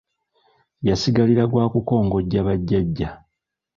Yasigalira 0.87 1.43
gw’akukongojja 1.51 2.39
bajjaja. 2.47 3.09